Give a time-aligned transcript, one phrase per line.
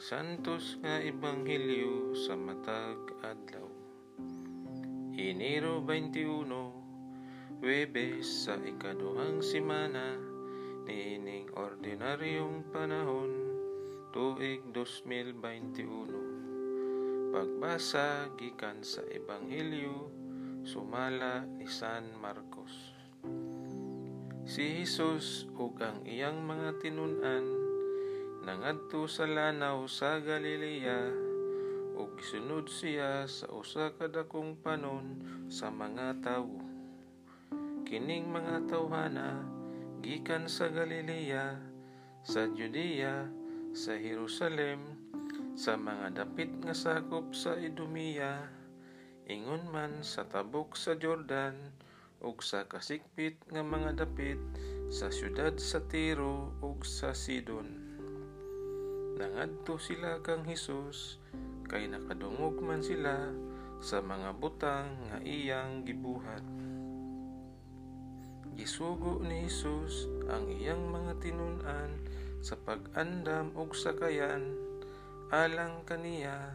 [0.00, 3.68] Santos nga Ebanghelyo sa matag adlaw.
[5.12, 10.16] Enero 21, Webes sa ikaduhang simana
[10.88, 13.36] niining ordinaryong panahon
[14.16, 17.36] tuig 2021.
[17.36, 20.08] Pagbasa gikan sa Ebanghelyo
[20.64, 22.96] sumala ni San Marcos.
[24.48, 27.75] Si Jesus ug ang iyang mga tinunan
[28.46, 31.10] nangadto sa lanaw sa Galilea
[31.98, 35.18] ug gisunod siya sa usa ka dakong panon
[35.50, 36.62] sa mga tawo.
[37.82, 39.42] Kining mga tawhana
[39.98, 41.58] gikan sa Galilea,
[42.22, 43.26] sa Judea,
[43.74, 44.94] sa Jerusalem,
[45.58, 48.46] sa mga dapit nga sakop sa Idumea,
[49.26, 51.74] ingon man sa tabok sa Jordan,
[52.22, 54.38] ug sa kasikpit nga mga dapit
[54.86, 57.85] sa syudad sa Tiro ug sa Sidon.
[59.16, 61.16] Nangadto sila kang Hesus
[61.72, 63.32] kay nakadungog man sila
[63.80, 66.44] sa mga butang nga iyang gibuhat.
[68.52, 71.96] Gisugo ni Hesus ang iyang mga tinunan
[72.44, 74.52] sa pag-andam ug sakayan
[75.32, 76.52] alang kaniya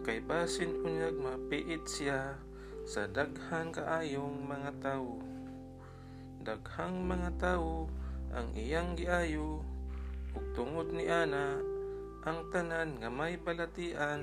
[0.00, 2.40] kay basin unyag mapiit siya
[2.88, 5.20] sa daghan kaayong mga tawo.
[6.40, 7.92] Daghang mga tawo
[8.32, 9.60] ang iyang giayo
[10.32, 11.60] ug tungod ni ana
[12.20, 14.20] ang tanan nga may balatian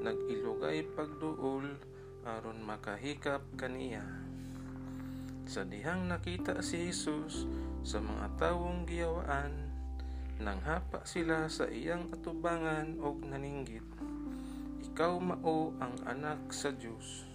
[0.00, 1.76] nagilugay pagduol
[2.24, 4.00] aron makahikap kaniya.
[5.44, 7.44] Sa dihang nakita si Jesus
[7.84, 9.52] sa mga tawong giyawaan,
[10.40, 13.84] nanghapa sila sa iyang atubangan og naninggit.
[14.88, 17.28] Ikaw mao ang anak sa Dios.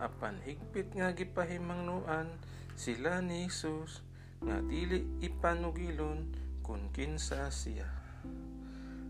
[0.00, 2.32] Apan higpit nga gipahimangnuan
[2.80, 4.00] sila ni Jesus
[4.40, 6.32] nga dili ipanugilon
[6.64, 8.02] kun kinsa siya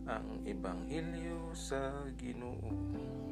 [0.07, 3.32] ang Ebanghelyo sa Ginoo.